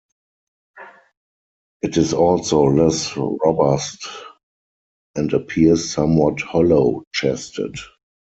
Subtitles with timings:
[1.83, 4.07] It is also less robust,
[5.13, 7.75] and appears somewhat hollow-chested.